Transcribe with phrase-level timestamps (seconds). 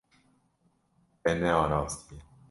[1.21, 2.23] Te nearastiye.